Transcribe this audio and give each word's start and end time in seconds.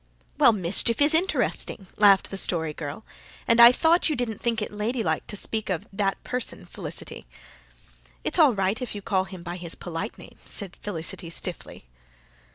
'""Well, 0.39 0.51
mischief 0.51 0.99
is 0.99 1.13
interesting," 1.13 1.85
laughed 1.95 2.31
the 2.31 2.35
Story 2.37 2.73
Girl. 2.73 3.05
"And 3.47 3.61
I 3.61 3.71
thought 3.71 4.09
you 4.09 4.15
didn't 4.15 4.41
think 4.41 4.59
it 4.59 4.73
lady 4.73 5.03
like 5.03 5.27
to 5.27 5.35
speak 5.37 5.69
of 5.69 5.85
that 5.93 6.23
person, 6.23 6.65
Felicity?" 6.65 7.27
"It's 8.23 8.39
all 8.39 8.55
right 8.55 8.81
if 8.81 8.95
you 8.95 9.03
call 9.03 9.25
him 9.25 9.43
by 9.43 9.57
his 9.57 9.75
polite 9.75 10.17
name," 10.17 10.39
said 10.43 10.75
Felicity 10.81 11.29
stiffly. 11.29 11.85